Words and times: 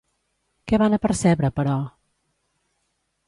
Què 0.71 0.77
van 0.83 0.95
apercebre, 0.97 1.51
però? 1.59 1.75